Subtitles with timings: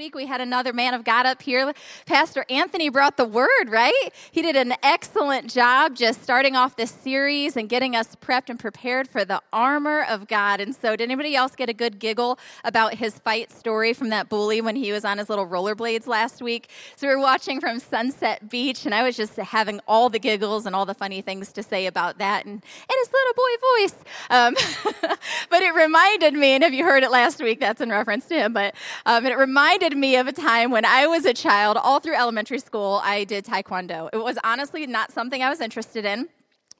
[0.00, 1.74] Week we had another man of God up here.
[2.06, 4.08] Pastor Anthony brought the word, right?
[4.32, 8.58] He did an excellent job just starting off this series and getting us prepped and
[8.58, 10.58] prepared for the armor of God.
[10.58, 14.30] And so, did anybody else get a good giggle about his fight story from that
[14.30, 16.70] bully when he was on his little rollerblades last week?
[16.96, 20.64] So, we were watching from Sunset Beach, and I was just having all the giggles
[20.64, 23.94] and all the funny things to say about that and, and his little boy voice.
[24.30, 25.16] Um,
[25.50, 28.34] but it reminded me, and if you heard it last week, that's in reference to
[28.34, 28.74] him, but
[29.04, 32.14] um, it reminded reminded me of a time when I was a child, all through
[32.14, 34.08] elementary school, I did taekwondo.
[34.12, 36.28] It was honestly not something I was interested in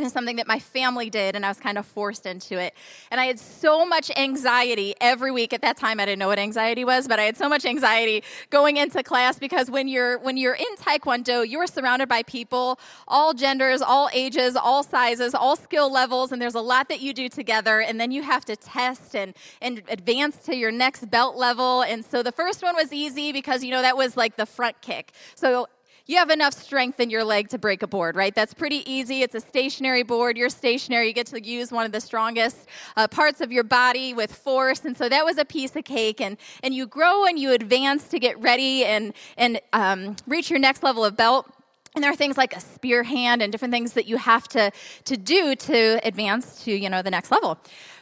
[0.08, 2.74] something that my family did and I was kind of forced into it.
[3.10, 6.38] And I had so much anxiety every week at that time I didn't know what
[6.38, 10.36] anxiety was, but I had so much anxiety going into class because when you're when
[10.36, 15.92] you're in taekwondo, you're surrounded by people, all genders, all ages, all sizes, all skill
[15.92, 19.14] levels and there's a lot that you do together and then you have to test
[19.14, 21.82] and and advance to your next belt level.
[21.82, 24.80] And so the first one was easy because you know that was like the front
[24.80, 25.12] kick.
[25.34, 25.66] So
[26.06, 28.34] you have enough strength in your leg to break a board, right?
[28.34, 29.22] That's pretty easy.
[29.22, 30.36] It's a stationary board.
[30.36, 31.08] You're stationary.
[31.08, 34.84] You get to use one of the strongest uh, parts of your body with force.
[34.84, 36.20] And so that was a piece of cake.
[36.20, 40.58] And, and you grow and you advance to get ready and, and um, reach your
[40.58, 41.50] next level of belt.
[41.94, 44.70] And there are things like a spear hand and different things that you have to,
[45.04, 47.58] to do to advance to, you know, the next level.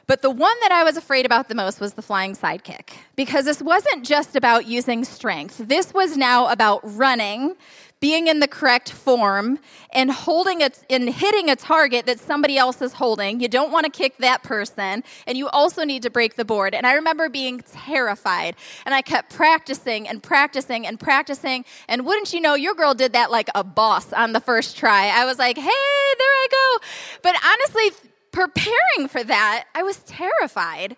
[0.08, 3.44] But the one that I was afraid about the most was the flying sidekick because
[3.44, 5.58] this wasn't just about using strength.
[5.58, 7.56] This was now about running
[8.00, 9.58] being in the correct form
[9.92, 13.41] and holding it and hitting a target that somebody else is holding.
[13.41, 16.75] You don't want to kick that person, and you also need to break the board.
[16.75, 18.54] And I remember being terrified,
[18.87, 21.64] and I kept practicing and practicing and practicing.
[21.88, 25.08] And wouldn't you know, your girl did that like a boss on the first try.
[25.08, 26.78] I was like, hey, there I go.
[27.22, 30.97] But honestly, preparing for that, I was terrified.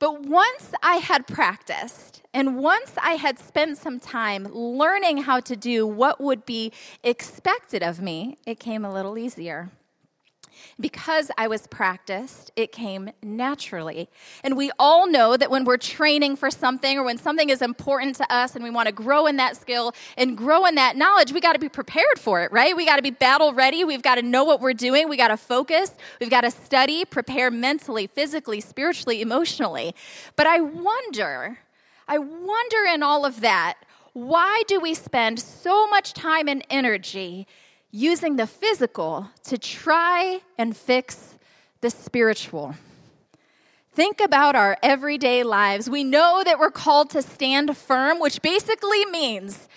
[0.00, 5.54] But once I had practiced, and once I had spent some time learning how to
[5.54, 6.72] do what would be
[7.04, 9.70] expected of me, it came a little easier.
[10.78, 14.08] Because I was practiced, it came naturally.
[14.42, 18.16] And we all know that when we're training for something or when something is important
[18.16, 21.32] to us and we want to grow in that skill and grow in that knowledge,
[21.32, 22.76] we got to be prepared for it, right?
[22.76, 23.84] We got to be battle ready.
[23.84, 25.08] We've got to know what we're doing.
[25.08, 25.92] We got to focus.
[26.20, 29.94] We've got to study, prepare mentally, physically, spiritually, emotionally.
[30.36, 31.58] But I wonder,
[32.08, 33.78] I wonder in all of that,
[34.12, 37.46] why do we spend so much time and energy
[37.90, 41.34] using the physical to try and fix
[41.80, 42.74] the spiritual.
[43.92, 45.90] Think about our everyday lives.
[45.90, 49.68] We know that we're called to stand firm, which basically means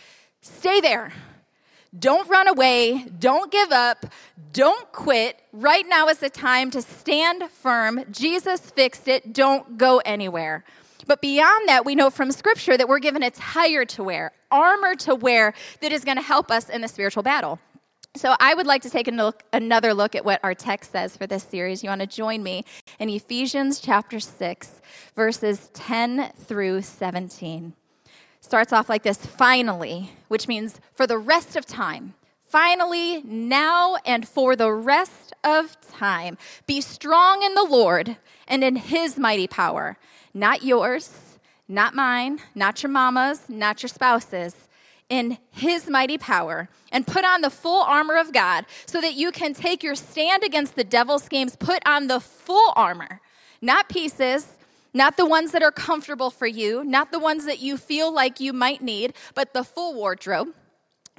[0.42, 1.14] stay there.
[1.98, 3.06] Don't run away.
[3.20, 4.06] Don't give up.
[4.52, 5.40] Don't quit.
[5.52, 8.04] Right now is the time to stand firm.
[8.12, 9.34] Jesus fixed it.
[9.34, 10.64] Don't go anywhere.
[11.06, 15.16] But beyond that, we know from Scripture that we're given attire to wear, armor to
[15.16, 17.60] wear that is going to help us in the spiritual battle.
[18.16, 21.26] So, I would like to take look, another look at what our text says for
[21.26, 21.82] this series.
[21.82, 22.64] You want to join me
[23.00, 24.82] in Ephesians chapter 6,
[25.16, 27.74] verses 10 through 17.
[28.40, 32.14] Starts off like this finally, which means for the rest of time.
[32.46, 36.38] Finally, now and for the rest of time,
[36.68, 39.98] be strong in the Lord and in his mighty power.
[40.36, 41.38] Not yours,
[41.68, 44.63] not mine, not your mama's, not your spouse's
[45.14, 49.32] in his mighty power and put on the full armor of God so that you
[49.32, 51.56] can take your stand against the devil's schemes.
[51.56, 53.22] Put on the full armor,
[53.62, 54.58] not pieces,
[54.92, 58.40] not the ones that are comfortable for you, not the ones that you feel like
[58.40, 60.48] you might need, but the full wardrobe.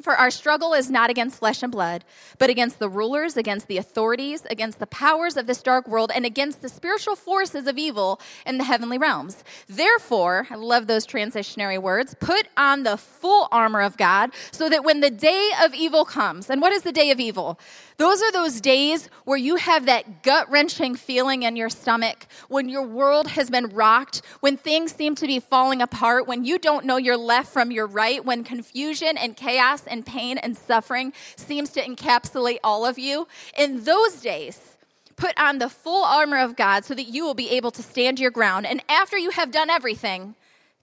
[0.02, 2.04] For our struggle is not against flesh and blood,
[2.38, 6.26] but against the rulers, against the authorities, against the powers of this dark world, and
[6.26, 9.44] against the spiritual forces of evil in the heavenly realms.
[9.68, 14.84] Therefore, I love those transitionary words, put on the full armor of God so that
[14.84, 17.60] when the day of evil comes, and what is the day of evil?
[17.96, 22.68] Those are those days where you have that gut wrenching feeling in your stomach, when
[22.68, 26.84] your world has been rocked, when things seem to be falling apart, when you don't
[26.84, 31.70] know your left from your right, when confusion and chaos and pain and suffering seems
[31.70, 33.28] to encapsulate all of you.
[33.56, 34.76] In those days,
[35.14, 38.18] put on the full armor of God so that you will be able to stand
[38.18, 38.66] your ground.
[38.66, 40.34] And after you have done everything,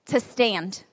[0.06, 0.84] to stand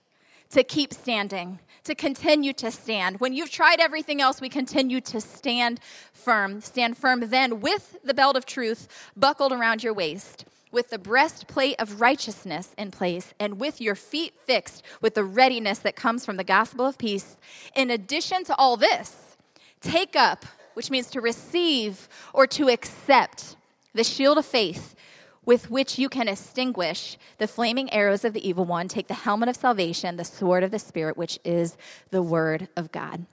[0.51, 3.19] to keep standing, to continue to stand.
[3.19, 5.81] When you've tried everything else, we continue to stand
[6.13, 6.61] firm.
[6.61, 11.77] Stand firm then with the belt of truth buckled around your waist, with the breastplate
[11.79, 16.37] of righteousness in place, and with your feet fixed with the readiness that comes from
[16.37, 17.39] the gospel of peace.
[17.75, 19.39] In addition to all this,
[19.81, 20.45] take up,
[20.75, 23.57] which means to receive or to accept,
[23.95, 24.95] the shield of faith
[25.49, 28.87] with which you can extinguish the flaming arrows of the evil one.
[28.87, 31.79] Take the helmet of salvation, the sword of the Spirit, which is
[32.11, 33.25] the word of God.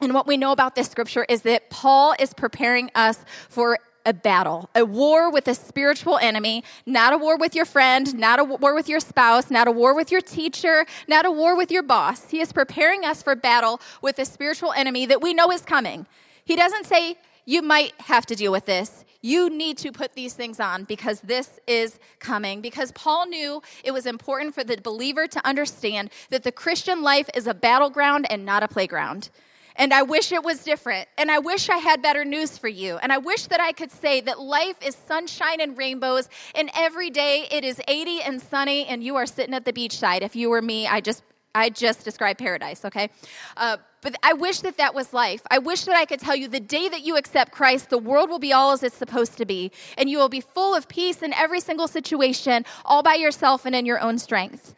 [0.00, 3.18] And what we know about this scripture is that Paul is preparing us
[3.48, 8.16] for a battle, a war with a spiritual enemy, not a war with your friend,
[8.16, 11.56] not a war with your spouse, not a war with your teacher, not a war
[11.56, 12.30] with your boss.
[12.30, 16.06] He is preparing us for battle with a spiritual enemy that we know is coming.
[16.44, 19.04] He doesn't say, you might have to deal with this.
[19.26, 22.60] You need to put these things on because this is coming.
[22.60, 27.28] Because Paul knew it was important for the believer to understand that the Christian life
[27.34, 29.30] is a battleground and not a playground.
[29.74, 31.08] And I wish it was different.
[31.18, 32.98] And I wish I had better news for you.
[32.98, 37.10] And I wish that I could say that life is sunshine and rainbows, and every
[37.10, 40.22] day it is 80 and sunny, and you are sitting at the beachside.
[40.22, 41.24] If you were me, I just
[41.56, 43.08] I just described paradise, okay?
[43.56, 45.40] Uh, but I wish that that was life.
[45.50, 48.28] I wish that I could tell you the day that you accept Christ, the world
[48.28, 51.22] will be all as it's supposed to be, and you will be full of peace
[51.22, 54.74] in every single situation, all by yourself and in your own strength.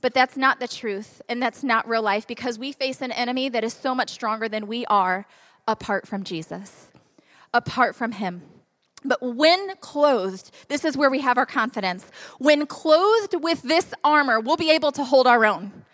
[0.00, 3.48] But that's not the truth, and that's not real life because we face an enemy
[3.48, 5.26] that is so much stronger than we are
[5.68, 6.88] apart from Jesus,
[7.54, 8.42] apart from Him.
[9.04, 12.04] But when clothed, this is where we have our confidence.
[12.38, 15.84] When clothed with this armor, we'll be able to hold our own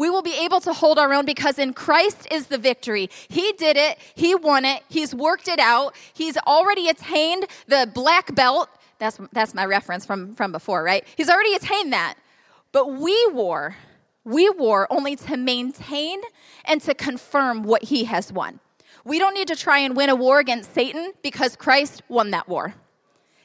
[0.00, 3.10] we will be able to hold our own because in Christ is the victory.
[3.28, 8.34] He did it, He won it, He's worked it out, He's already attained the black
[8.34, 8.70] belt.
[8.98, 11.06] That's, that's my reference from, from before, right?
[11.16, 12.14] He's already attained that.
[12.72, 13.76] But we war,
[14.24, 16.22] we war only to maintain
[16.64, 18.58] and to confirm what He has won.
[19.04, 22.48] We don't need to try and win a war against Satan because Christ won that
[22.48, 22.72] war.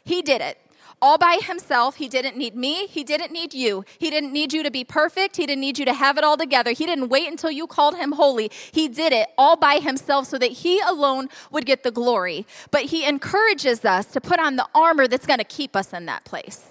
[0.06, 0.58] He did it
[1.02, 1.96] all by himself.
[1.96, 2.88] He didn't need me.
[2.88, 3.86] He didn't need you.
[3.98, 5.38] He didn't need you to be perfect.
[5.38, 6.72] He didn't need you to have it all together.
[6.72, 8.52] He didn't wait until you called him holy.
[8.72, 12.46] He did it all by himself so that he alone would get the glory.
[12.72, 16.06] But he encourages us to put on the armor that's going to keep us in
[16.06, 16.66] that place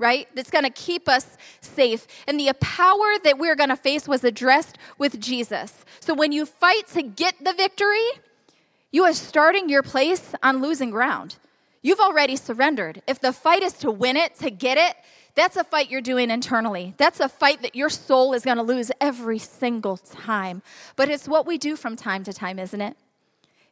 [0.00, 0.28] right?
[0.34, 2.06] That's going to keep us safe.
[2.26, 5.84] And the power that we're going to face was addressed with Jesus.
[6.00, 8.08] So when you fight to get the victory,
[8.90, 11.36] you are starting your place on losing ground.
[11.82, 13.02] You've already surrendered.
[13.06, 14.96] If the fight is to win it, to get it,
[15.34, 16.94] that's a fight you're doing internally.
[16.96, 20.62] That's a fight that your soul is going to lose every single time.
[20.96, 22.96] But it's what we do from time to time, isn't it?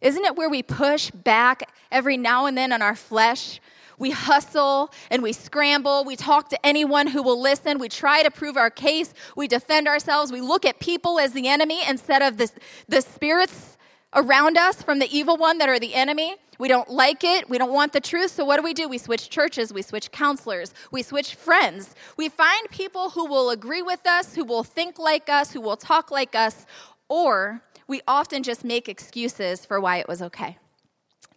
[0.00, 3.60] Isn't it where we push back every now and then on our flesh?
[3.98, 6.04] We hustle and we scramble.
[6.04, 7.78] We talk to anyone who will listen.
[7.78, 9.12] We try to prove our case.
[9.36, 10.30] We defend ourselves.
[10.30, 12.48] We look at people as the enemy instead of the,
[12.88, 13.76] the spirits
[14.14, 16.36] around us from the evil one that are the enemy.
[16.58, 17.48] We don't like it.
[17.48, 18.32] We don't want the truth.
[18.32, 18.88] So, what do we do?
[18.88, 19.72] We switch churches.
[19.72, 20.74] We switch counselors.
[20.90, 21.94] We switch friends.
[22.16, 25.76] We find people who will agree with us, who will think like us, who will
[25.76, 26.66] talk like us,
[27.08, 30.58] or we often just make excuses for why it was okay.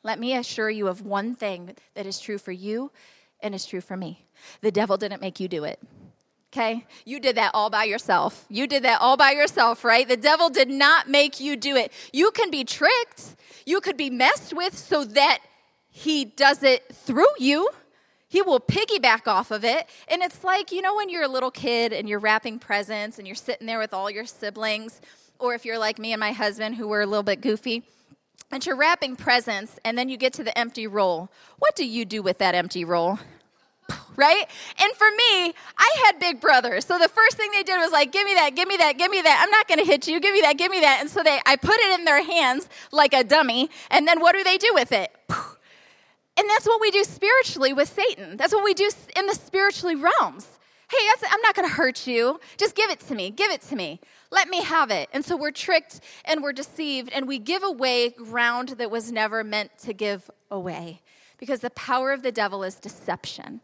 [0.04, 2.92] Let me assure you of one thing that is true for you
[3.42, 4.26] and is true for me
[4.62, 5.80] the devil didn't make you do it.
[6.52, 6.86] Okay?
[7.06, 8.46] You did that all by yourself.
[8.50, 10.08] You did that all by yourself, right?
[10.08, 11.94] The devil did not make you do it.
[12.12, 13.36] You can be tricked,
[13.66, 15.40] you could be messed with so that
[15.90, 17.70] he does it through you.
[18.28, 19.88] He will piggyback off of it.
[20.08, 23.28] And it's like, you know, when you're a little kid and you're wrapping presents and
[23.28, 25.02] you're sitting there with all your siblings,
[25.38, 27.84] or if you're like me and my husband who were a little bit goofy,
[28.52, 31.30] and you're wrapping presents and then you get to the empty roll.
[31.60, 33.20] What do you do with that empty roll?
[34.16, 34.46] Right?
[34.82, 36.86] And for me, I had big brothers.
[36.86, 39.12] So the first thing they did was like, give me that, give me that, give
[39.12, 39.42] me that.
[39.44, 40.20] I'm not going to hit you.
[40.20, 41.00] Give me that, give me that.
[41.02, 43.70] And so they, I put it in their hands like a dummy.
[43.90, 45.12] And then what do they do with it?
[46.38, 48.38] And that's what we do spiritually with Satan.
[48.38, 50.48] That's what we do in the spiritually realms.
[50.90, 50.98] Hey,
[51.30, 52.40] I'm not going to hurt you.
[52.58, 53.30] Just give it to me.
[53.30, 54.00] Give it to me.
[54.32, 55.10] Let me have it.
[55.14, 59.44] And so we're tricked and we're deceived and we give away ground that was never
[59.44, 61.02] meant to give away
[61.38, 63.62] because the power of the devil is deception.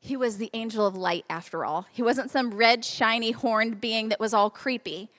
[0.00, 1.86] He was the angel of light, after all.
[1.92, 5.10] He wasn't some red, shiny, horned being that was all creepy.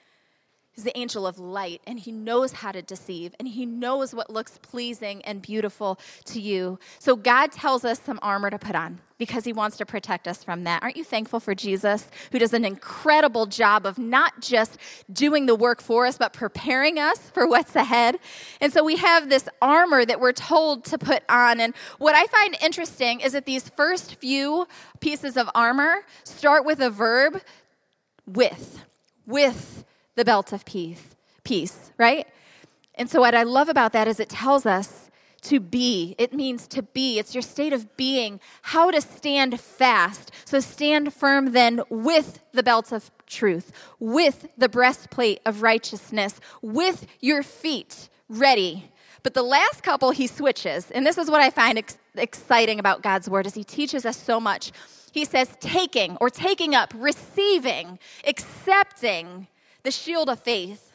[0.84, 4.58] The angel of light, and he knows how to deceive, and he knows what looks
[4.62, 6.80] pleasing and beautiful to you.
[7.00, 10.44] So, God tells us some armor to put on because he wants to protect us
[10.44, 10.82] from that.
[10.82, 14.78] Aren't you thankful for Jesus, who does an incredible job of not just
[15.12, 18.18] doing the work for us, but preparing us for what's ahead?
[18.62, 21.60] And so, we have this armor that we're told to put on.
[21.60, 24.68] And what I find interesting is that these first few
[25.00, 27.42] pieces of armor start with a verb
[28.26, 28.86] with
[29.26, 29.86] with
[30.20, 32.28] the belt of peace, peace, right?
[32.96, 35.10] And so, what I love about that is it tells us
[35.44, 36.14] to be.
[36.18, 37.20] It means to be.
[37.20, 40.34] It's your state of being, how to stand fast.
[40.44, 47.08] So, stand firm then with the belt of truth, with the breastplate of righteousness, with
[47.22, 48.92] your feet ready.
[49.24, 53.04] But the last couple he switches, and this is what I find ex- exciting about
[53.04, 54.74] God's word is he teaches us so much.
[55.14, 59.48] He says taking or taking up, receiving, accepting
[59.84, 60.94] the shield of faith,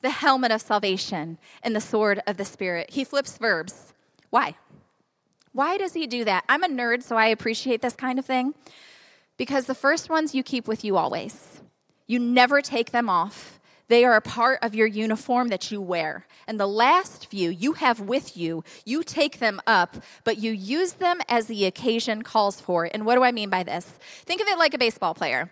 [0.00, 2.90] the helmet of salvation, and the sword of the spirit.
[2.90, 3.92] He flips verbs.
[4.30, 4.54] Why?
[5.52, 6.44] Why does he do that?
[6.48, 8.54] I'm a nerd, so I appreciate this kind of thing.
[9.36, 11.60] Because the first ones you keep with you always.
[12.06, 13.60] You never take them off.
[13.88, 16.26] They are a part of your uniform that you wear.
[16.46, 20.94] And the last few you have with you, you take them up, but you use
[20.94, 22.88] them as the occasion calls for.
[22.92, 23.84] And what do I mean by this?
[24.24, 25.50] Think of it like a baseball player.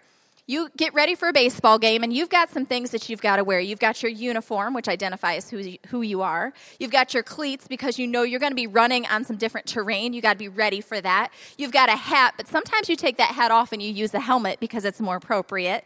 [0.51, 3.37] You get ready for a baseball game, and you've got some things that you've got
[3.37, 3.61] to wear.
[3.61, 6.53] You've got your uniform, which identifies who, who you are.
[6.81, 9.69] You've got your cleats because you know you're going to be running on some different
[9.69, 10.13] terrain.
[10.13, 11.31] You got to be ready for that.
[11.57, 14.19] You've got a hat, but sometimes you take that hat off and you use a
[14.19, 15.85] helmet because it's more appropriate.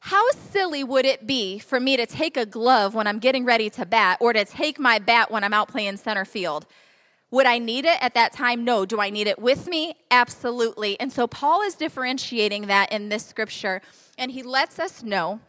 [0.00, 3.70] How silly would it be for me to take a glove when I'm getting ready
[3.70, 6.66] to bat or to take my bat when I'm out playing center field?
[7.34, 8.62] Would I need it at that time?
[8.62, 8.86] No.
[8.86, 9.96] Do I need it with me?
[10.08, 10.98] Absolutely.
[11.00, 13.82] And so Paul is differentiating that in this scripture,
[14.16, 15.40] and he lets us know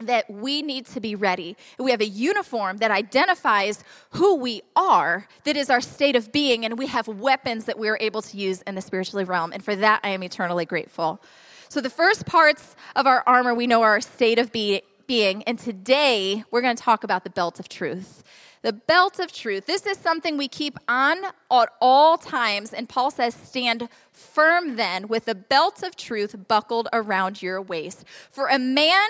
[0.00, 1.54] that we need to be ready.
[1.78, 6.64] We have a uniform that identifies who we are, that is our state of being,
[6.64, 9.52] and we have weapons that we are able to use in the spiritual realm.
[9.52, 11.20] And for that, I am eternally grateful.
[11.68, 15.42] So, the first parts of our armor we know are our state of be- being,
[15.42, 18.22] and today we're going to talk about the belt of truth.
[18.66, 19.66] The belt of truth.
[19.66, 21.18] This is something we keep on
[21.52, 26.88] at all times, and Paul says, Stand firm then with the belt of truth buckled
[26.92, 28.04] around your waist.
[28.28, 29.08] For a man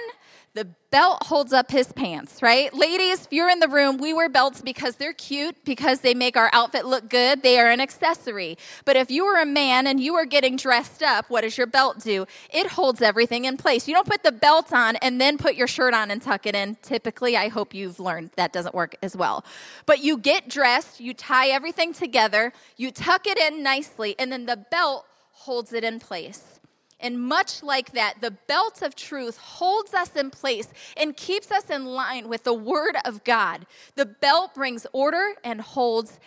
[0.56, 2.72] the belt holds up his pants, right?
[2.72, 6.34] Ladies, if you're in the room, we wear belts because they're cute, because they make
[6.34, 7.42] our outfit look good.
[7.42, 8.56] They are an accessory.
[8.86, 11.66] But if you are a man and you are getting dressed up, what does your
[11.66, 12.24] belt do?
[12.50, 13.86] It holds everything in place.
[13.86, 16.54] You don't put the belt on and then put your shirt on and tuck it
[16.54, 16.78] in.
[16.80, 19.44] Typically, I hope you've learned that doesn't work as well.
[19.84, 24.46] But you get dressed, you tie everything together, you tuck it in nicely, and then
[24.46, 26.55] the belt holds it in place.
[26.98, 31.68] And much like that, the belt of truth holds us in place and keeps us
[31.68, 33.66] in line with the Word of God.
[33.96, 36.18] The belt brings order and holds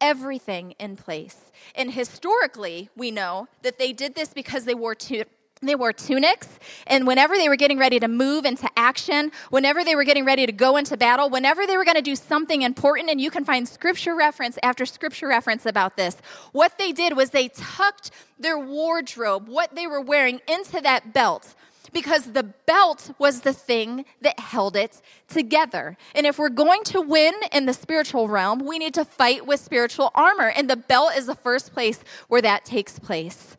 [0.00, 1.52] everything in place.
[1.74, 5.24] And historically, we know that they did this because they wore two,
[5.62, 6.48] they wore tunics,
[6.86, 10.46] and whenever they were getting ready to move into action, whenever they were getting ready
[10.46, 13.44] to go into battle, whenever they were going to do something important, and you can
[13.44, 16.16] find scripture reference after scripture reference about this,
[16.52, 21.54] what they did was they tucked their wardrobe, what they were wearing, into that belt
[21.92, 25.96] because the belt was the thing that held it together.
[26.14, 29.60] And if we're going to win in the spiritual realm, we need to fight with
[29.60, 33.56] spiritual armor, and the belt is the first place where that takes place.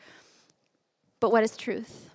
[1.19, 2.09] But what is truth?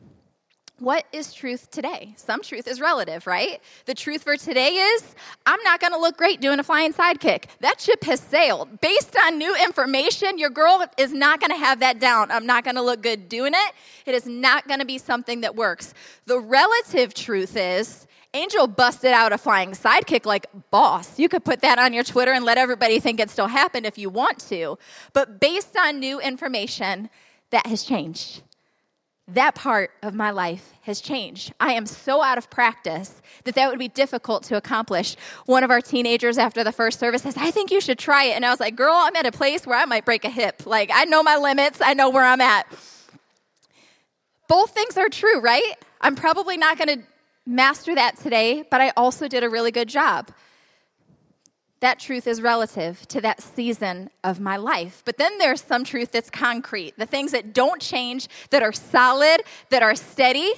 [0.80, 2.14] What is truth today?
[2.16, 3.60] Some truth is relative, right?
[3.86, 5.14] The truth for today is
[5.46, 7.44] I'm not to look great doing a flying sidekick.
[7.60, 8.80] That ship has sailed.
[8.80, 12.32] Based on new information, your girl is not to have that down.
[12.32, 13.72] I'm not to look good doing it.
[14.04, 15.94] It is not to be something that works.
[16.26, 21.20] The relative truth is Angel busted out a flying sidekick like boss.
[21.20, 23.96] You could put that on your Twitter and let everybody think it still happened if
[23.96, 24.76] you want to.
[25.12, 27.10] But based on new information,
[27.50, 28.42] that has changed
[29.28, 31.52] that part of my life has changed.
[31.58, 35.16] I am so out of practice that that would be difficult to accomplish.
[35.46, 38.32] One of our teenagers after the first service says, I think you should try it.
[38.32, 40.66] And I was like, girl, I'm at a place where I might break a hip.
[40.66, 42.66] Like, I know my limits, I know where I'm at.
[44.46, 45.74] Both things are true, right?
[46.02, 47.06] I'm probably not going to
[47.46, 50.30] master that today, but I also did a really good job
[51.84, 55.02] that truth is relative to that season of my life.
[55.04, 59.42] But then there's some truth that's concrete, the things that don't change, that are solid,
[59.70, 60.52] that are steady.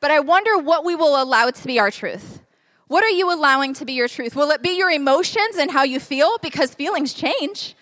[0.00, 2.40] But I wonder what we will allow to be our truth.
[2.88, 4.36] What are you allowing to be your truth?
[4.36, 6.38] Will it be your emotions and how you feel?
[6.38, 7.74] Because feelings change.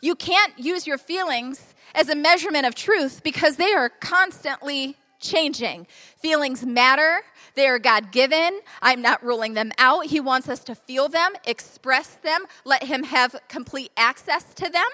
[0.00, 5.86] You can't use your feelings as a measurement of truth because they are constantly changing.
[6.18, 7.22] Feelings matter,
[7.54, 8.60] they are God given.
[8.82, 10.06] I'm not ruling them out.
[10.06, 14.88] He wants us to feel them, express them, let Him have complete access to them.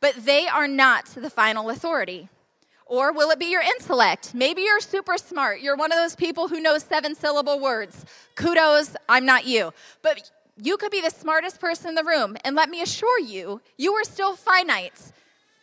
[0.00, 2.28] But they are not the final authority.
[2.86, 4.32] Or will it be your intellect?
[4.32, 5.60] Maybe you're super smart.
[5.60, 8.04] You're one of those people who knows seven syllable words.
[8.36, 9.72] Kudos, I'm not you.
[10.02, 10.30] But
[10.62, 12.36] you could be the smartest person in the room.
[12.44, 15.12] And let me assure you, you are still finite.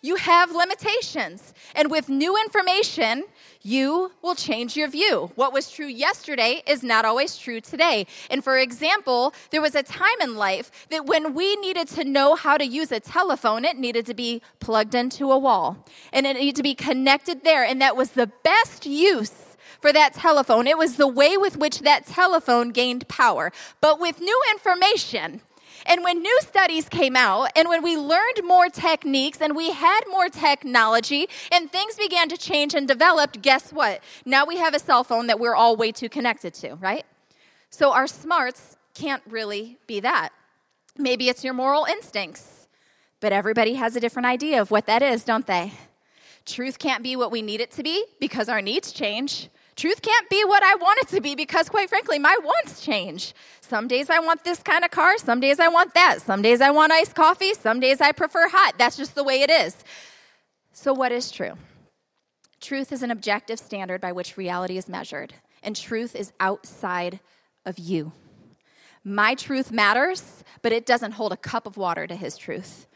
[0.03, 1.53] You have limitations.
[1.73, 3.23] And with new information,
[3.63, 5.31] you will change your view.
[5.35, 8.05] What was true yesterday is not always true today.
[8.29, 12.35] And for example, there was a time in life that when we needed to know
[12.35, 16.35] how to use a telephone, it needed to be plugged into a wall and it
[16.35, 17.63] needed to be connected there.
[17.63, 20.67] And that was the best use for that telephone.
[20.67, 23.53] It was the way with which that telephone gained power.
[23.79, 25.41] But with new information,
[25.85, 30.01] and when new studies came out, and when we learned more techniques and we had
[30.09, 34.01] more technology, and things began to change and develop, guess what?
[34.25, 37.05] Now we have a cell phone that we're all way too connected to, right?
[37.69, 40.29] So our smarts can't really be that.
[40.97, 42.67] Maybe it's your moral instincts,
[43.19, 45.73] but everybody has a different idea of what that is, don't they?
[46.45, 49.49] Truth can't be what we need it to be because our needs change.
[49.75, 53.33] Truth can't be what I want it to be because, quite frankly, my wants change.
[53.61, 56.21] Some days I want this kind of car, some days I want that.
[56.21, 58.75] Some days I want iced coffee, some days I prefer hot.
[58.77, 59.75] That's just the way it is.
[60.73, 61.53] So, what is true?
[62.61, 67.19] Truth is an objective standard by which reality is measured, and truth is outside
[67.65, 68.11] of you.
[69.03, 72.87] My truth matters, but it doesn't hold a cup of water to his truth.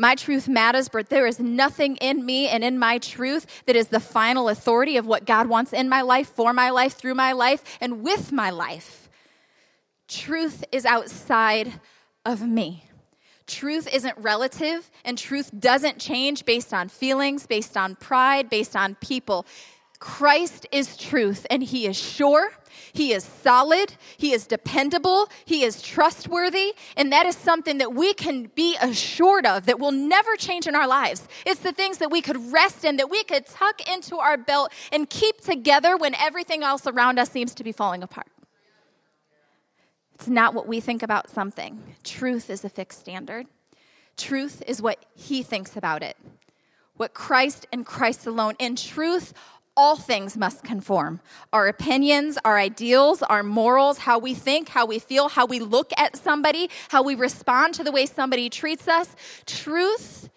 [0.00, 3.88] My truth matters, but there is nothing in me and in my truth that is
[3.88, 7.32] the final authority of what God wants in my life, for my life, through my
[7.32, 9.10] life, and with my life.
[10.06, 11.80] Truth is outside
[12.24, 12.84] of me.
[13.48, 18.94] Truth isn't relative, and truth doesn't change based on feelings, based on pride, based on
[18.96, 19.46] people.
[19.98, 22.52] Christ is truth, and He is sure,
[22.98, 28.12] He is solid, He is dependable, He is trustworthy, and that is something that we
[28.12, 31.28] can be assured of that will never change in our lives.
[31.46, 34.72] It's the things that we could rest in, that we could tuck into our belt
[34.90, 38.26] and keep together when everything else around us seems to be falling apart.
[40.16, 41.80] It's not what we think about something.
[42.02, 43.46] Truth is a fixed standard.
[44.16, 46.16] Truth is what He thinks about it.
[46.96, 48.54] What Christ and Christ alone.
[48.58, 49.32] In truth,
[49.78, 51.20] all things must conform
[51.52, 55.92] our opinions, our ideals, our morals, how we think, how we feel, how we look
[55.96, 59.14] at somebody, how we respond to the way somebody treats us.
[59.46, 60.30] Truth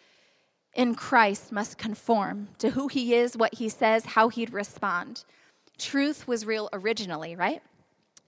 [0.76, 5.26] in Christ must conform to who he is, what he says, how he'd respond.
[5.80, 7.64] Truth was real originally, right?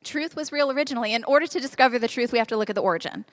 [0.03, 1.13] Truth was real originally.
[1.13, 3.23] In order to discover the truth, we have to look at the origin.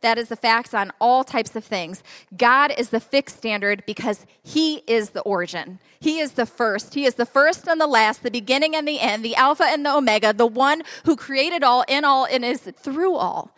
[0.00, 2.02] That is the facts on all types of things.
[2.36, 5.78] God is the fixed standard because He is the origin.
[6.00, 6.94] He is the first.
[6.94, 9.84] He is the first and the last, the beginning and the end, the Alpha and
[9.84, 13.54] the Omega, the one who created all, in all, and is through all.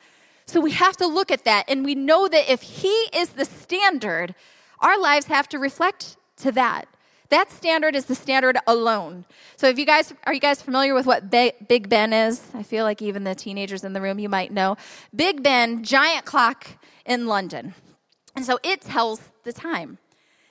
[0.46, 3.44] So we have to look at that, and we know that if He is the
[3.44, 4.34] standard,
[4.80, 6.86] our lives have to reflect to that.
[7.30, 9.24] That standard is the standard alone.
[9.56, 12.42] So if you guys are you guys familiar with what Big Ben is?
[12.54, 14.76] I feel like even the teenagers in the room you might know.
[15.14, 16.66] Big Ben, giant clock
[17.06, 17.74] in London.
[18.34, 19.98] And so it tells the time.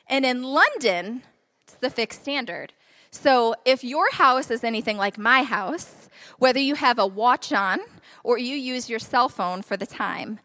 [0.08, 1.24] And in London,
[1.64, 2.74] it's the fixed standard.
[3.12, 7.80] So if your house is anything like my house, whether you have a watch on
[8.24, 10.40] or you use your cell phone for the time,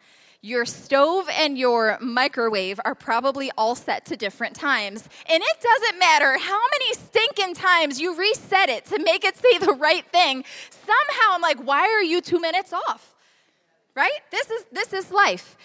[0.45, 5.09] your stove and your microwave are probably all set to different times.
[5.31, 9.57] And it doesn't matter how many stinking times you reset it to make it say
[9.57, 10.45] the right thing.
[10.69, 13.15] Somehow I'm like, why are you two minutes off?
[13.97, 14.21] Right?
[14.31, 15.57] This is this is life.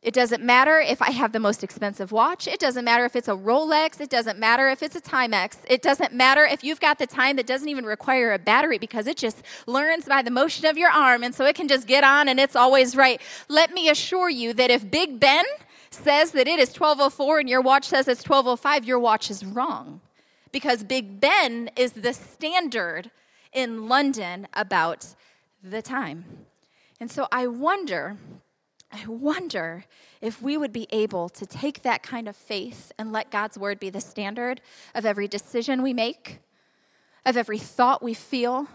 [0.00, 2.46] It doesn't matter if I have the most expensive watch.
[2.46, 4.00] It doesn't matter if it's a Rolex.
[4.00, 5.58] It doesn't matter if it's a Timex.
[5.68, 9.08] It doesn't matter if you've got the time that doesn't even require a battery because
[9.08, 12.04] it just learns by the motion of your arm and so it can just get
[12.04, 13.20] on and it's always right.
[13.48, 15.44] Let me assure you that if Big Ben
[15.90, 20.00] says that it is 1204 and your watch says it's 1205, your watch is wrong
[20.52, 23.10] because Big Ben is the standard
[23.52, 25.14] in London about
[25.62, 26.24] the time.
[27.00, 28.16] And so I wonder
[28.90, 29.84] I wonder
[30.20, 33.78] if we would be able to take that kind of faith and let God's word
[33.78, 34.60] be the standard
[34.94, 36.40] of every decision we make,
[37.26, 38.66] of every thought we feel,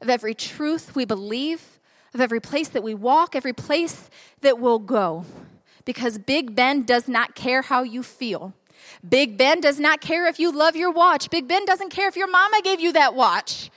[0.00, 1.80] of every truth we believe,
[2.14, 4.08] of every place that we walk, every place
[4.40, 5.24] that we'll go.
[5.84, 8.54] Because Big Ben does not care how you feel.
[9.06, 11.30] Big Ben does not care if you love your watch.
[11.30, 13.70] Big Ben doesn't care if your mama gave you that watch.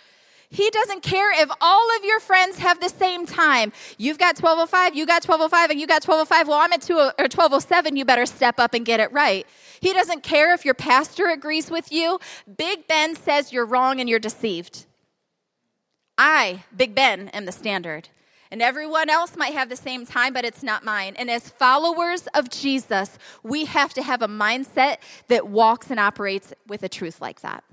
[0.52, 3.72] He doesn't care if all of your friends have the same time.
[3.98, 6.48] You've got 1205, you got 1205, and you got 1205.
[6.50, 7.96] Well, I'm at 2 or 1207.
[7.96, 9.48] You better step up and get it right.
[9.80, 12.20] He doesn't care if your pastor agrees with you.
[12.58, 14.86] Big Ben says you're wrong and you're deceived.
[16.18, 18.10] I, Big Ben, am the standard.
[18.52, 21.16] And everyone else might have the same time, but it's not mine.
[21.18, 24.98] And as followers of Jesus, we have to have a mindset
[25.30, 27.64] that walks and operates with a truth like that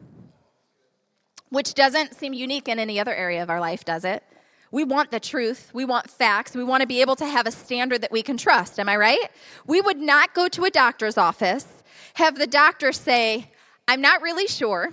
[1.50, 4.22] which doesn't seem unique in any other area of our life, does it?
[4.70, 5.70] We want the truth.
[5.72, 6.54] We want facts.
[6.54, 8.78] We want to be able to have a standard that we can trust.
[8.78, 9.30] Am I right?
[9.66, 11.66] We would not go to a doctor's office,
[12.14, 13.50] have the doctor say,
[13.87, 14.90] I'm not really sure,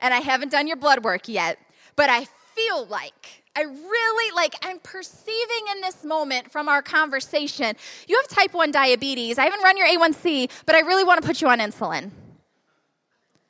[0.00, 1.58] and I haven't done your blood work yet,
[1.96, 7.74] but I feel like, I really like, I'm perceiving in this moment from our conversation,
[8.06, 9.36] you have type 1 diabetes.
[9.38, 12.12] I haven't run your A1C, but I really want to put you on insulin.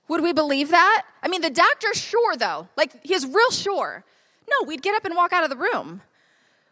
[0.09, 1.05] Would we believe that?
[1.23, 2.69] I mean, the doctor's sure, though.
[2.77, 4.05] Like, he's real sure.
[4.51, 6.01] No, we'd get up and walk out of the room.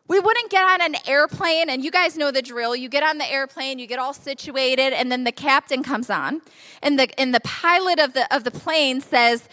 [0.08, 2.76] We wouldn't get on an airplane, and you guys know the drill.
[2.76, 6.42] You get on the airplane, you get all situated, and then the captain comes on,
[6.80, 9.48] and the and the pilot of the of the plane says,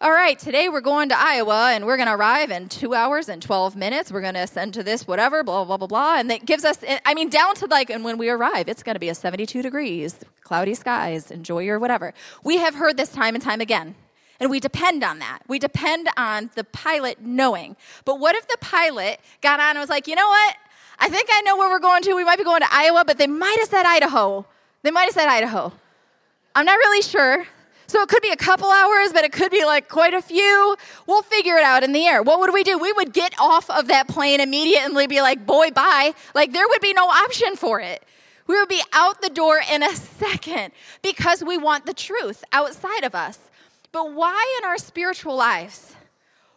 [0.00, 3.28] "All right, today we're going to Iowa, and we're going to arrive in two hours
[3.28, 4.12] and twelve minutes.
[4.12, 6.78] We're going to ascend to this whatever, blah blah blah blah." And it gives us,
[7.06, 9.62] I mean, down to like, and when we arrive, it's going to be a seventy-two
[9.62, 11.30] degrees, cloudy skies.
[11.30, 12.12] Enjoy your whatever.
[12.42, 13.94] We have heard this time and time again.
[14.40, 15.38] And we depend on that.
[15.46, 17.76] We depend on the pilot knowing.
[18.04, 20.56] But what if the pilot got on and was like, you know what?
[20.98, 22.14] I think I know where we're going to.
[22.14, 24.44] We might be going to Iowa, but they might have said Idaho.
[24.82, 25.72] They might have said Idaho.
[26.56, 27.46] I'm not really sure.
[27.86, 30.76] So it could be a couple hours, but it could be like quite a few.
[31.06, 32.22] We'll figure it out in the air.
[32.22, 32.78] What would we do?
[32.78, 36.14] We would get off of that plane immediately, be like, boy, bye.
[36.34, 38.02] Like there would be no option for it.
[38.46, 43.04] We would be out the door in a second because we want the truth outside
[43.04, 43.38] of us.
[43.92, 45.94] But why in our spiritual lives?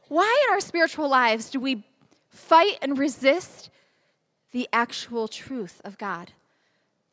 [0.08, 1.84] Why in our spiritual lives do we
[2.30, 3.70] fight and resist
[4.52, 6.32] the actual truth of God?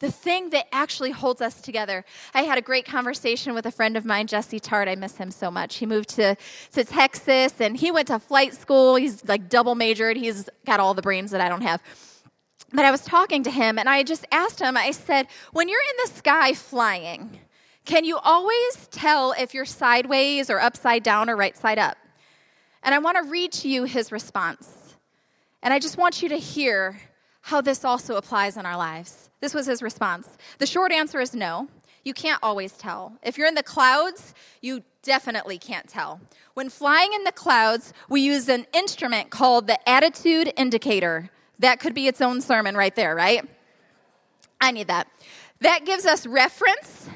[0.01, 2.05] The thing that actually holds us together.
[2.35, 4.89] I had a great conversation with a friend of mine, Jesse Tart.
[4.89, 5.77] I miss him so much.
[5.77, 6.37] He moved to,
[6.73, 8.97] to Texas and he went to flight school.
[8.97, 10.17] He's like double majored.
[10.17, 11.81] He's got all the brains that I don't have.
[12.73, 15.81] But I was talking to him and I just asked him, I said, when you're
[15.81, 17.39] in the sky flying,
[17.85, 21.97] can you always tell if you're sideways or upside down or right side up?
[22.83, 24.97] And I want to read to you his response.
[25.63, 27.01] And I just want you to hear
[27.45, 29.29] how this also applies in our lives.
[29.41, 30.27] This was his response.
[30.59, 31.69] The short answer is no.
[32.03, 33.13] You can't always tell.
[33.23, 36.21] If you're in the clouds, you definitely can't tell.
[36.55, 41.29] When flying in the clouds, we use an instrument called the attitude indicator.
[41.59, 43.47] That could be its own sermon right there, right?
[44.59, 45.07] I need that.
[45.61, 47.11] That gives us reference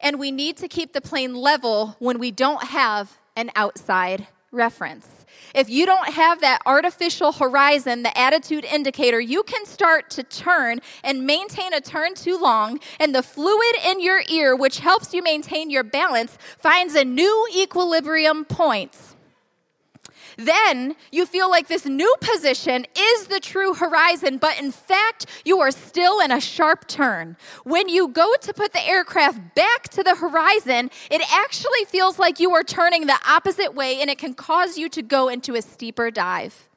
[0.00, 5.15] and we need to keep the plane level when we don't have an outside reference.
[5.54, 10.80] If you don't have that artificial horizon, the attitude indicator, you can start to turn
[11.02, 15.22] and maintain a turn too long, and the fluid in your ear, which helps you
[15.22, 19.15] maintain your balance, finds a new equilibrium point
[20.36, 25.60] then you feel like this new position is the true horizon, but in fact, you
[25.60, 27.36] are still in a sharp turn.
[27.64, 32.38] When you go to put the aircraft back to the horizon, it actually feels like
[32.38, 35.62] you are turning the opposite way and it can cause you to go into a
[35.62, 36.68] steeper dive.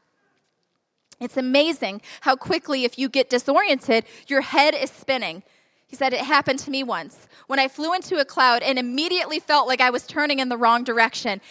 [1.19, 5.43] It's amazing how quickly, if you get disoriented, your head is spinning.
[5.86, 9.39] He said it happened to me once when I flew into a cloud and immediately
[9.39, 11.41] felt like I was turning in the wrong direction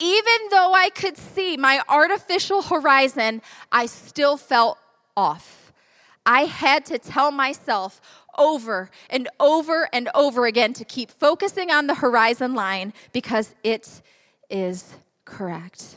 [0.00, 4.78] even though I could see my artificial horizon, I still felt
[5.16, 5.72] off.
[6.24, 8.00] I had to tell myself
[8.38, 14.02] over and over and over again to keep focusing on the horizon line because it
[14.48, 15.96] is correct.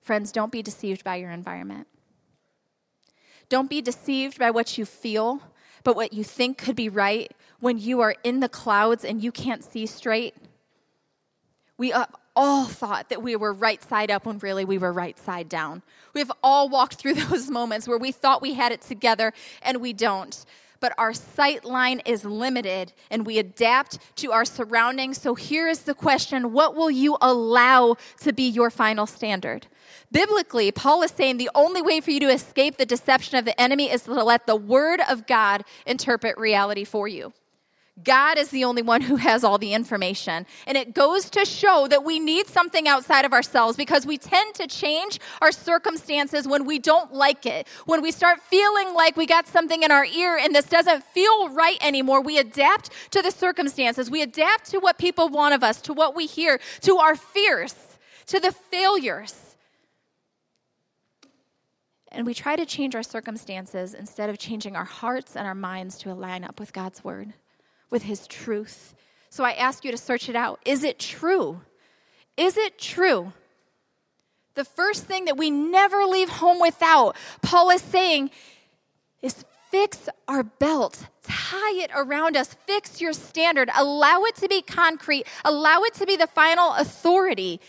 [0.00, 1.86] Friends, don't be deceived by your environment.
[3.48, 5.42] Don't be deceived by what you feel,
[5.84, 9.32] but what you think could be right when you are in the clouds and you
[9.32, 10.34] can't see straight.
[11.76, 12.06] We uh,
[12.38, 15.82] all thought that we were right side up when really we were right side down.
[16.14, 19.92] We've all walked through those moments where we thought we had it together and we
[19.92, 20.44] don't.
[20.78, 25.20] But our sight line is limited and we adapt to our surroundings.
[25.20, 29.66] So here is the question What will you allow to be your final standard?
[30.12, 33.60] Biblically, Paul is saying the only way for you to escape the deception of the
[33.60, 37.32] enemy is to let the Word of God interpret reality for you.
[38.04, 40.46] God is the only one who has all the information.
[40.66, 44.54] And it goes to show that we need something outside of ourselves because we tend
[44.56, 47.66] to change our circumstances when we don't like it.
[47.86, 51.48] When we start feeling like we got something in our ear and this doesn't feel
[51.50, 54.10] right anymore, we adapt to the circumstances.
[54.10, 57.74] We adapt to what people want of us, to what we hear, to our fears,
[58.26, 59.34] to the failures.
[62.10, 65.98] And we try to change our circumstances instead of changing our hearts and our minds
[65.98, 67.34] to align up with God's word
[67.90, 68.94] with his truth.
[69.30, 70.60] So I ask you to search it out.
[70.64, 71.60] Is it true?
[72.36, 73.32] Is it true?
[74.54, 78.30] The first thing that we never leave home without, Paul is saying,
[79.22, 84.62] is fix our belt, tie it around us, fix your standard, allow it to be
[84.62, 87.60] concrete, allow it to be the final authority.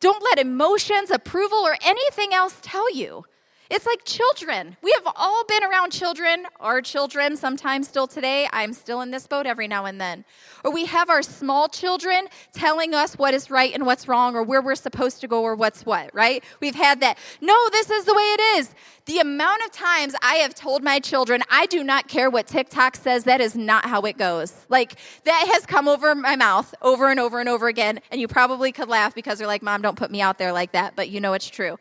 [0.00, 3.24] Don't let emotions, approval, or anything else tell you.
[3.68, 4.76] It's like children.
[4.80, 8.48] We have all been around children, our children, sometimes still today.
[8.52, 10.24] I'm still in this boat every now and then.
[10.62, 14.44] Or we have our small children telling us what is right and what's wrong, or
[14.44, 16.44] where we're supposed to go, or what's what, right?
[16.60, 17.18] We've had that.
[17.40, 18.74] No, this is the way it is.
[19.06, 22.94] The amount of times I have told my children, I do not care what TikTok
[22.94, 24.52] says, that is not how it goes.
[24.68, 28.00] Like, that has come over my mouth over and over and over again.
[28.12, 30.72] And you probably could laugh because they're like, Mom, don't put me out there like
[30.72, 31.78] that, but you know it's true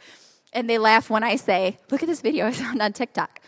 [0.56, 3.42] and they laugh when I say, Look at this video I found on TikTok.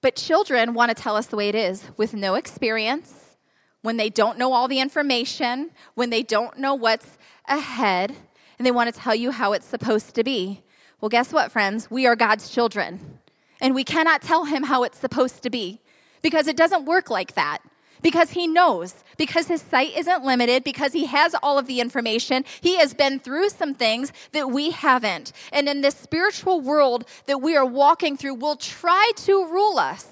[0.00, 3.36] But children want to tell us the way it is with no experience,
[3.82, 8.16] when they don't know all the information, when they don't know what's ahead,
[8.58, 10.62] and they want to tell you how it's supposed to be.
[11.00, 11.90] Well, guess what, friends?
[11.90, 13.18] We are God's children,
[13.60, 15.80] and we cannot tell him how it's supposed to be
[16.22, 17.58] because it doesn't work like that
[18.02, 22.44] because he knows, because his sight isn't limited, because he has all of the information.
[22.60, 25.32] He has been through some things that we haven't.
[25.52, 30.08] And in this spiritual world that we are walking through, will try to rule us.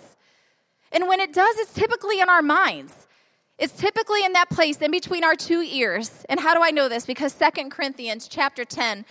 [0.92, 2.94] And when it does, it's typically in our minds.
[3.58, 6.24] It's typically in that place in between our two ears.
[6.28, 7.04] And how do I know this?
[7.04, 9.04] Because Second Corinthians chapter 10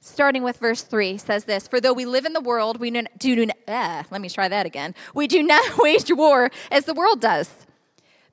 [0.00, 3.46] starting with verse 3 says this for though we live in the world we do,
[3.66, 7.65] uh, let me try that again we do not wage war as the world does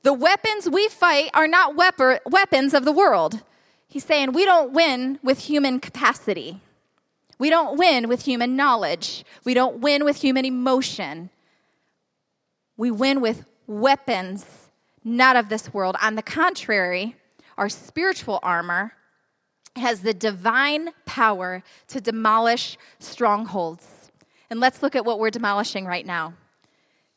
[0.04, 3.42] the weapons we fight are not weapons of the world.
[3.88, 6.60] He's saying we don't win with human capacity.
[7.40, 9.26] We don't win with human knowledge.
[9.44, 11.30] We don't win with human emotion.
[12.78, 14.46] We win with weapons
[15.04, 15.96] not of this world.
[16.02, 17.16] On the contrary,
[17.58, 18.94] our spiritual armor
[19.76, 24.12] has the divine power to demolish strongholds.
[24.50, 26.34] And let's look at what we're demolishing right now.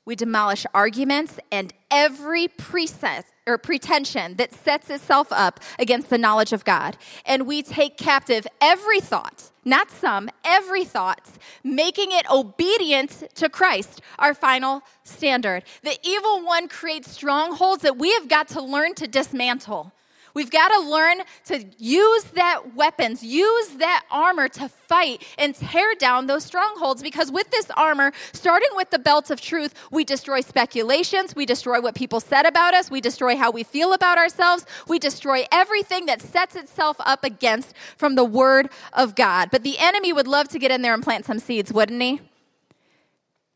[0.07, 6.53] We demolish arguments and every preset or pretension that sets itself up against the knowledge
[6.53, 6.97] of God.
[7.25, 11.29] And we take captive every thought, not some, every thought,
[11.64, 15.64] making it obedient to Christ, our final standard.
[15.83, 19.92] The evil one creates strongholds that we have got to learn to dismantle.
[20.37, 25.94] We've got to learn to use that weapons, use that armor to fight and tear
[25.94, 30.42] down those strongholds because with this armor, starting with the belt of truth, we destroy
[30.42, 34.66] speculations, we destroy what people said about us, we destroy how we feel about ourselves,
[34.87, 39.49] we destroy everything that sets itself up against from the word of God.
[39.51, 42.20] But the enemy would love to get in there and plant some seeds, wouldn't he?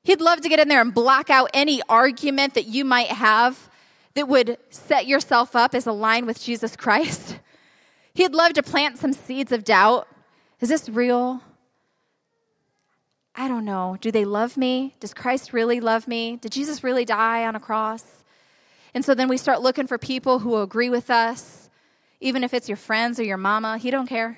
[0.03, 3.69] He'd love to get in there and block out any argument that you might have
[4.15, 7.39] that would set yourself up as aligned with Jesus Christ.
[8.15, 10.09] He'd love to plant some seeds of doubt.
[10.61, 11.43] Is this real?
[13.35, 13.97] I don't know.
[14.01, 14.97] Do they love me?
[15.01, 16.37] Does Christ really love me?
[16.37, 18.05] Did Jesus really die on a cross?
[18.93, 21.71] And so then we start looking for people who agree with us,
[22.21, 23.79] even if it's your friends or your mama.
[23.79, 24.37] He don't care.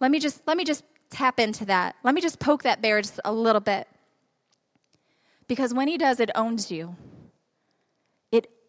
[0.00, 1.94] Let me just let me just tap into that.
[2.02, 3.86] Let me just poke that bear just a little bit.
[5.46, 6.96] Because when he does, it owns you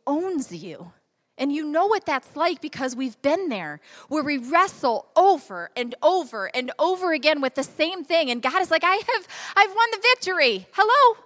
[0.05, 0.91] owns you.
[1.37, 5.95] And you know what that's like because we've been there, where we wrestle over and
[6.03, 8.29] over and over again with the same thing.
[8.29, 10.67] And God is like, I have, I've won the victory.
[10.73, 11.17] Hello,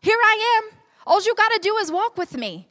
[0.00, 0.78] here I am.
[1.06, 2.68] All you got to do is walk with me.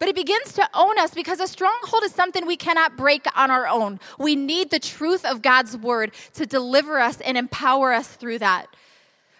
[0.00, 3.50] But it begins to own us because a stronghold is something we cannot break on
[3.50, 4.00] our own.
[4.18, 8.66] We need the truth of God's word to deliver us and empower us through that.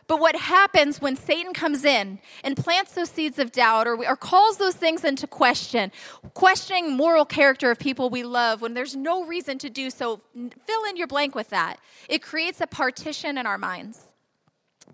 [0.07, 4.17] But what happens when Satan comes in and plants those seeds of doubt or, or
[4.17, 5.93] calls those things into question,
[6.35, 10.21] questioning moral character of people we love when there's no reason to do so,
[10.67, 11.79] fill in your blank with that.
[12.09, 14.03] It creates a partition in our minds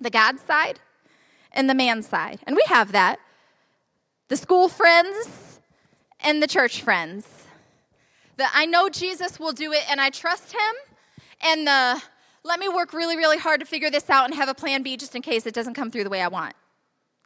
[0.00, 0.80] the God side
[1.52, 2.40] and the man side.
[2.46, 3.18] And we have that
[4.28, 5.60] the school friends
[6.20, 7.26] and the church friends.
[8.36, 10.74] The I know Jesus will do it and I trust him,
[11.42, 12.02] and the
[12.44, 14.96] let me work really, really hard to figure this out and have a plan B
[14.96, 16.54] just in case it doesn't come through the way I want.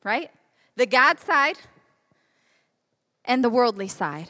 [0.02, 0.30] Right?
[0.76, 1.58] The God side
[3.24, 4.28] and the worldly side.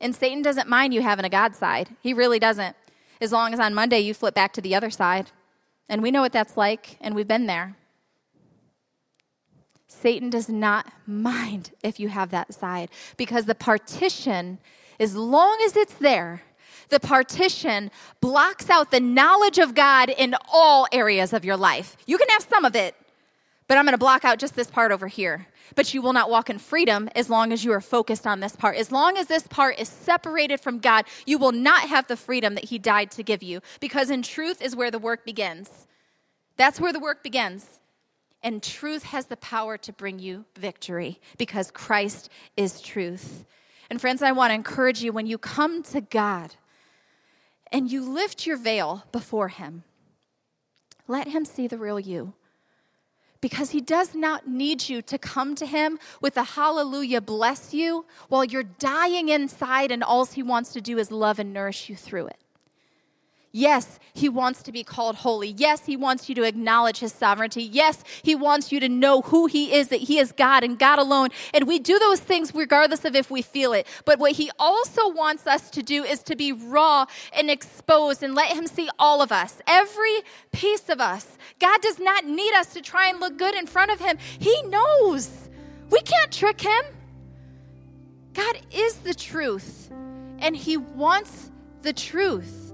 [0.00, 1.90] And Satan doesn't mind you having a God side.
[2.00, 2.76] He really doesn't.
[3.20, 5.30] As long as on Monday you flip back to the other side.
[5.88, 7.76] And we know what that's like, and we've been there.
[9.88, 14.58] Satan does not mind if you have that side because the partition,
[15.00, 16.42] as long as it's there,
[16.90, 21.96] the partition blocks out the knowledge of God in all areas of your life.
[22.06, 22.94] You can have some of it,
[23.68, 25.46] but I'm going to block out just this part over here.
[25.76, 28.56] But you will not walk in freedom as long as you are focused on this
[28.56, 28.76] part.
[28.76, 32.54] As long as this part is separated from God, you will not have the freedom
[32.56, 33.60] that He died to give you.
[33.78, 35.86] Because in truth is where the work begins.
[36.56, 37.80] That's where the work begins.
[38.42, 43.44] And truth has the power to bring you victory because Christ is truth.
[43.90, 46.54] And friends, I want to encourage you when you come to God,
[47.72, 49.84] and you lift your veil before him.
[51.06, 52.34] Let him see the real you.
[53.40, 58.04] Because he does not need you to come to him with a hallelujah bless you
[58.28, 61.96] while you're dying inside, and all he wants to do is love and nourish you
[61.96, 62.38] through it.
[63.52, 65.48] Yes, he wants to be called holy.
[65.48, 67.64] Yes, he wants you to acknowledge his sovereignty.
[67.64, 71.00] Yes, he wants you to know who he is, that he is God and God
[71.00, 71.30] alone.
[71.52, 73.88] And we do those things regardless of if we feel it.
[74.04, 78.36] But what he also wants us to do is to be raw and exposed and
[78.36, 80.20] let him see all of us, every
[80.52, 81.36] piece of us.
[81.58, 84.16] God does not need us to try and look good in front of him.
[84.38, 85.48] He knows.
[85.90, 86.84] We can't trick him.
[88.32, 89.90] God is the truth,
[90.38, 91.50] and he wants
[91.82, 92.69] the truth.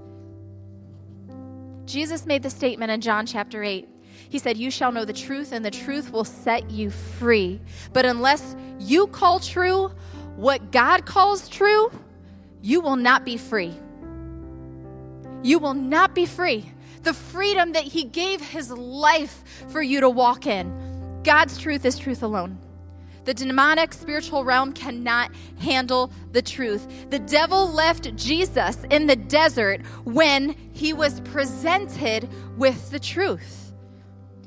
[1.87, 3.87] Jesus made the statement in John chapter 8.
[4.29, 7.61] He said, You shall know the truth, and the truth will set you free.
[7.93, 9.89] But unless you call true
[10.35, 11.89] what God calls true,
[12.61, 13.73] you will not be free.
[15.43, 16.69] You will not be free.
[17.03, 21.21] The freedom that He gave His life for you to walk in.
[21.23, 22.57] God's truth is truth alone.
[23.27, 27.09] The demonic spiritual realm cannot handle the truth.
[27.09, 33.73] The devil left Jesus in the desert when he was presented with the truth.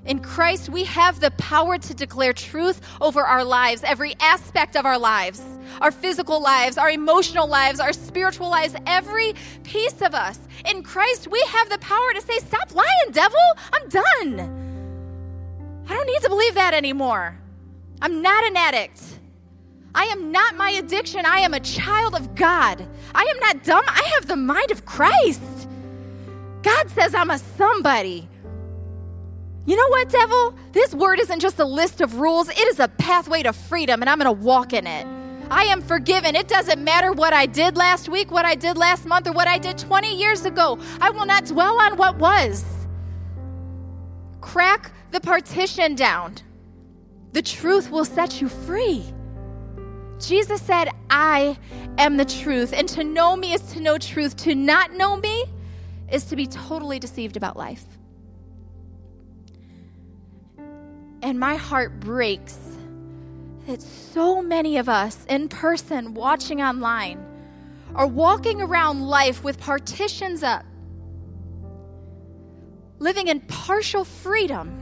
[0.06, 4.86] In Christ, we have the power to declare truth over our lives, every aspect of
[4.86, 5.42] our lives,
[5.82, 10.38] our physical lives, our emotional lives, our spiritual lives, every piece of us.
[10.64, 13.38] In Christ, we have the power to say, Stop lying, devil.
[13.74, 15.84] I'm done.
[15.86, 17.39] I don't need to believe that anymore.
[18.02, 19.02] I'm not an addict.
[19.94, 21.26] I am not my addiction.
[21.26, 22.86] I am a child of God.
[23.14, 23.84] I am not dumb.
[23.86, 25.68] I have the mind of Christ.
[26.62, 28.28] God says I'm a somebody.
[29.66, 30.54] You know what, devil?
[30.72, 34.08] This word isn't just a list of rules, it is a pathway to freedom, and
[34.08, 35.06] I'm going to walk in it.
[35.50, 36.36] I am forgiven.
[36.36, 39.48] It doesn't matter what I did last week, what I did last month, or what
[39.48, 40.78] I did 20 years ago.
[41.00, 42.64] I will not dwell on what was.
[44.40, 46.36] Crack the partition down.
[47.32, 49.04] The truth will set you free.
[50.18, 51.56] Jesus said, I
[51.98, 52.72] am the truth.
[52.72, 54.36] And to know me is to know truth.
[54.38, 55.44] To not know me
[56.10, 57.84] is to be totally deceived about life.
[61.22, 62.58] And my heart breaks
[63.66, 67.24] that so many of us in person, watching online,
[67.94, 70.64] are walking around life with partitions up,
[72.98, 74.79] living in partial freedom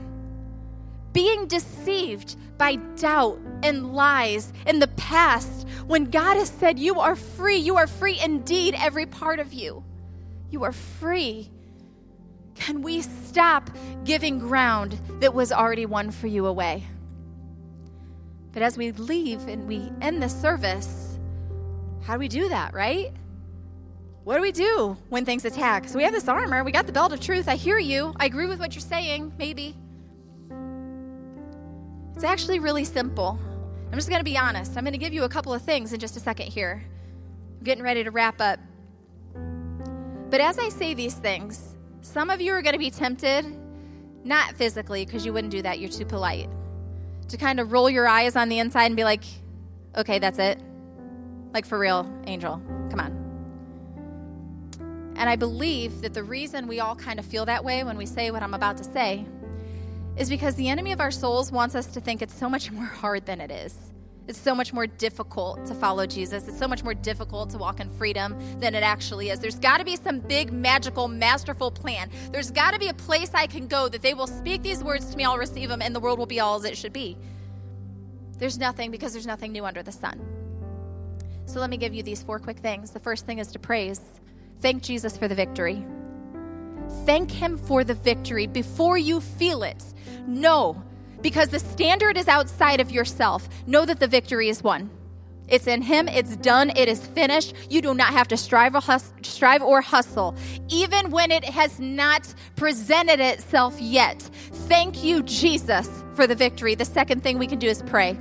[1.13, 7.15] being deceived by doubt and lies in the past when God has said, You are
[7.15, 7.57] free.
[7.57, 9.83] You are free indeed, every part of you.
[10.49, 11.49] You are free.
[12.55, 13.69] Can we stop
[14.03, 16.83] giving ground that was already won for you away?
[18.51, 21.17] But as we leave and we end the service,
[22.03, 23.13] how do we do that, right?
[24.23, 25.87] What do we do when things attack?
[25.87, 27.47] So we have this armor, we got the belt of truth.
[27.47, 28.13] I hear you.
[28.17, 29.75] I agree with what you're saying, maybe.
[32.19, 33.39] It's actually really simple.
[33.89, 34.75] I'm just going to be honest.
[34.75, 36.83] I'm going to give you a couple of things in just a second here.
[37.57, 38.59] I'm getting ready to wrap up.
[40.29, 43.45] But as I say these things, some of you are going to be tempted,
[44.25, 46.49] not physically, because you wouldn't do that, you're too polite,
[47.29, 49.23] to kind of roll your eyes on the inside and be like,
[49.95, 50.61] okay, that's it.
[51.53, 53.15] Like for real, Angel, come on.
[55.15, 58.05] And I believe that the reason we all kind of feel that way when we
[58.05, 59.25] say what I'm about to say
[60.19, 62.85] is because the enemy of our souls wants us to think it's so much more
[62.85, 63.73] hard than it is.
[64.27, 66.47] It's so much more difficult to follow Jesus.
[66.47, 69.39] It's so much more difficult to walk in freedom than it actually is.
[69.39, 72.11] There's got to be some big, magical, masterful plan.
[72.31, 75.09] There's got to be a place I can go that they will speak these words
[75.09, 77.17] to me, I'll receive them, and the world will be all as it should be.
[78.37, 80.19] There's nothing because there's nothing new under the sun.
[81.45, 82.91] So let me give you these four quick things.
[82.91, 84.01] The first thing is to praise.
[84.59, 85.85] Thank Jesus for the victory.
[87.05, 89.83] Thank Him for the victory before you feel it.
[90.27, 90.81] No,
[91.21, 93.49] because the standard is outside of yourself.
[93.67, 94.89] Know that the victory is won.
[95.47, 96.07] It's in Him.
[96.07, 96.71] It's done.
[96.75, 97.55] It is finished.
[97.69, 100.35] You do not have to strive or, hus- strive or hustle,
[100.69, 104.21] even when it has not presented itself yet.
[104.21, 106.75] Thank you, Jesus, for the victory.
[106.75, 108.17] The second thing we can do is pray.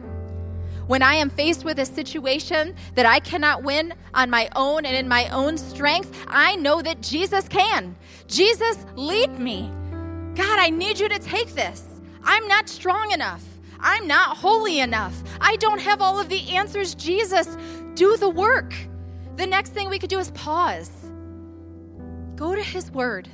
[0.88, 4.96] When I am faced with a situation that I cannot win on my own and
[4.96, 7.94] in my own strength, I know that Jesus can.
[8.26, 9.70] Jesus, lead me.
[10.34, 11.84] God, I need you to take this.
[12.24, 13.44] I'm not strong enough.
[13.78, 15.14] I'm not holy enough.
[15.42, 16.94] I don't have all of the answers.
[16.94, 17.58] Jesus,
[17.92, 18.72] do the work.
[19.36, 20.90] The next thing we could do is pause.
[22.34, 23.28] Go to His Word.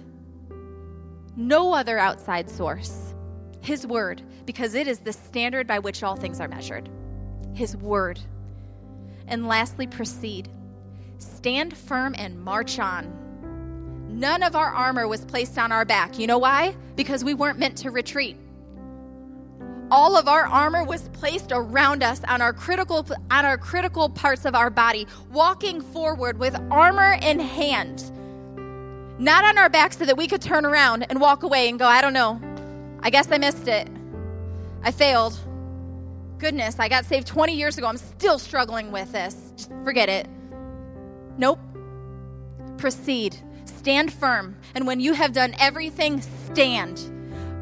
[1.36, 3.14] No other outside source.
[3.60, 6.90] His Word, because it is the standard by which all things are measured.
[7.54, 8.20] His Word.
[9.26, 10.48] And lastly, proceed.
[11.18, 13.24] Stand firm and march on
[14.14, 16.20] None of our armor was placed on our back.
[16.20, 16.76] You know why?
[16.94, 18.36] Because we weren't meant to retreat.
[19.90, 24.44] All of our armor was placed around us on our critical on our critical parts
[24.44, 28.04] of our body, walking forward with armor in hand.
[29.18, 31.86] Not on our back so that we could turn around and walk away and go,
[31.86, 32.40] I don't know.
[33.00, 33.88] I guess I missed it.
[34.84, 35.36] I failed.
[36.44, 37.86] Goodness, I got saved 20 years ago.
[37.86, 39.34] I'm still struggling with this.
[39.56, 40.28] Just forget it.
[41.38, 41.58] Nope.
[42.76, 43.34] Proceed.
[43.64, 44.54] Stand firm.
[44.74, 47.00] And when you have done everything, stand.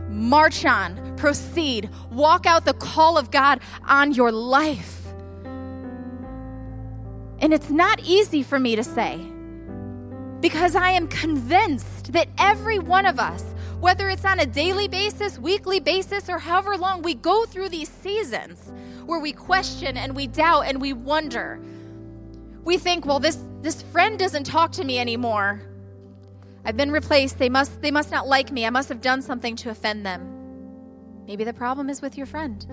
[0.09, 1.14] March on.
[1.16, 1.91] Proceed.
[2.11, 5.07] Walk out the call of God on your life.
[7.39, 9.24] And it's not easy for me to say
[10.41, 13.45] because I am convinced that every one of us,
[13.83, 17.89] whether it's on a daily basis, weekly basis, or however long, we go through these
[17.89, 18.72] seasons
[19.07, 21.61] where we question and we doubt and we wonder.
[22.62, 25.62] We think, well, this, this friend doesn't talk to me anymore.
[26.64, 27.41] I've been replaced.
[27.41, 28.64] They must, they must not like me.
[28.64, 31.24] I must have done something to offend them.
[31.26, 32.64] Maybe the problem is with your friend.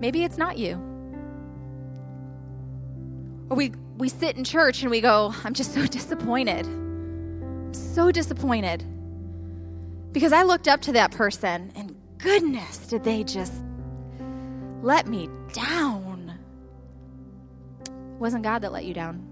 [0.00, 0.76] Maybe it's not you.
[3.50, 6.64] Or we, we sit in church and we go, I'm just so disappointed.
[6.64, 8.82] I'm so disappointed.
[10.12, 13.52] Because I looked up to that person and goodness, did they just
[14.82, 16.34] let me down.
[17.80, 19.26] It wasn't God that let you down.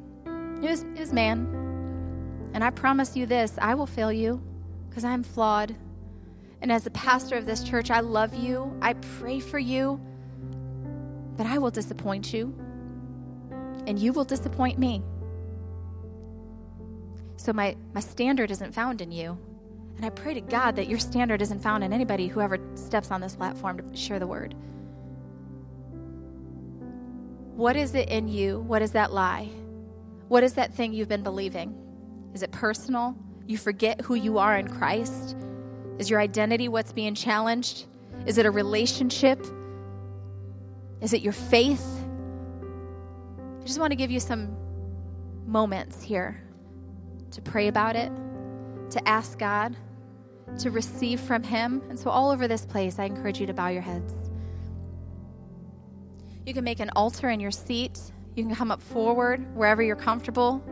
[0.62, 2.50] It was, it was man.
[2.54, 4.42] And I promise you this I will fail you
[4.88, 5.74] because I'm flawed.
[6.62, 8.76] And as a pastor of this church, I love you.
[8.82, 10.00] I pray for you.
[11.36, 12.54] But I will disappoint you.
[13.86, 15.02] And you will disappoint me.
[17.36, 19.38] So my, my standard isn't found in you.
[20.00, 23.10] And I pray to God that your standard isn't found in anybody who ever steps
[23.10, 24.54] on this platform to share the word.
[27.54, 28.60] What is it in you?
[28.60, 29.50] What is that lie?
[30.28, 31.76] What is that thing you've been believing?
[32.32, 33.14] Is it personal?
[33.46, 35.36] You forget who you are in Christ?
[35.98, 37.84] Is your identity what's being challenged?
[38.24, 39.44] Is it a relationship?
[41.02, 41.86] Is it your faith?
[43.60, 44.56] I just want to give you some
[45.44, 46.42] moments here
[47.32, 48.10] to pray about it,
[48.92, 49.76] to ask God,
[50.58, 51.82] to receive from Him.
[51.88, 54.12] And so, all over this place, I encourage you to bow your heads.
[56.46, 57.98] You can make an altar in your seat.
[58.34, 60.62] You can come up forward wherever you're comfortable.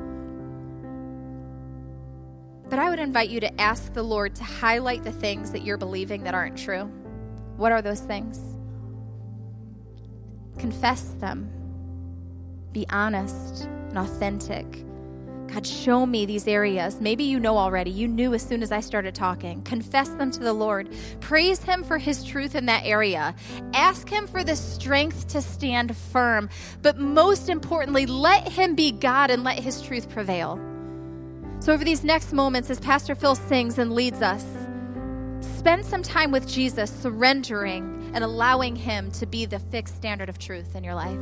[2.69, 5.79] But I would invite you to ask the Lord to highlight the things that you're
[5.79, 6.85] believing that aren't true.
[7.57, 8.41] What are those things?
[10.59, 11.51] Confess them.
[12.73, 14.85] Be honest and authentic.
[15.49, 17.01] God, show me these areas.
[17.01, 17.91] Maybe you know already.
[17.91, 19.63] You knew as soon as I started talking.
[19.63, 20.91] Confess them to the Lord.
[21.21, 23.35] Praise Him for His truth in that area.
[23.73, 26.51] Ask Him for the strength to stand firm.
[26.83, 30.61] But most importantly, let Him be God and let His truth prevail.
[31.61, 34.45] So, over these next moments, as Pastor Phil sings and leads us,
[35.41, 40.39] spend some time with Jesus, surrendering and allowing Him to be the fixed standard of
[40.39, 41.19] truth in your life.